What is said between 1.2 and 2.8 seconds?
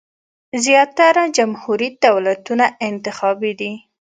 جمهوري دولتونه